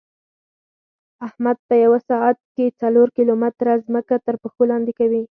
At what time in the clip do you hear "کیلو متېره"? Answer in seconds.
3.17-3.73